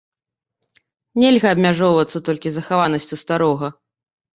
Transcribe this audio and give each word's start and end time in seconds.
Нельга 1.25 1.47
абмяжоўвацца 1.57 2.25
толькі 2.31 2.47
захаванасцю 2.59 3.15
старога. 3.25 3.77